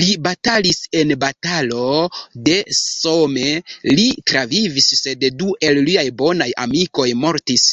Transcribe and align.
Li 0.00 0.16
batalis 0.24 0.80
en 1.02 1.14
Batalo 1.22 1.84
de 2.48 2.56
Somme—li 2.80 4.06
travivis, 4.32 4.90
sed 5.00 5.26
du 5.40 5.50
el 5.70 5.82
liaj 5.90 6.06
bonaj 6.22 6.52
amikoj 6.68 7.10
mortis. 7.24 7.68